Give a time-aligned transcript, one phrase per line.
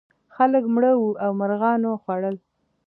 [0.35, 2.35] خلک مړه وو او مرغانو خوړل.